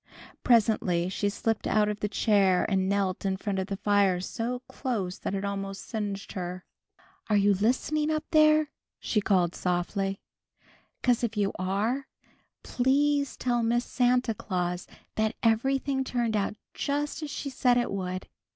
[0.43, 4.63] Presently she slipped out of the chair and knelt in front of the fire so
[4.67, 6.65] close that it almost singed her.
[7.29, 10.19] "Are you listening up there?" she called softly.
[11.03, 12.07] "'Cause if you are,
[12.63, 14.87] please tell Miss Santa Claus
[15.17, 18.27] that everything turned out just as she said it would.